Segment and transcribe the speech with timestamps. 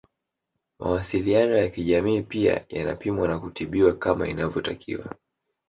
[0.79, 5.15] Mawasiliano ya kijamii pia yanapimwa na kutibiwa kama inavyotakiwa